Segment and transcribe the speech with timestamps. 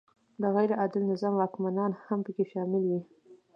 [0.41, 3.01] د غیر عادل نظام واکمنان هم پکې شامل وي.